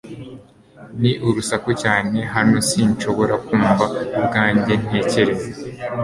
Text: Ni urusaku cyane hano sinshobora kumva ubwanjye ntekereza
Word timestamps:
Ni 1.01 1.11
urusaku 1.27 1.69
cyane 1.83 2.19
hano 2.33 2.57
sinshobora 2.69 3.33
kumva 3.45 3.83
ubwanjye 4.17 4.73
ntekereza 4.83 5.47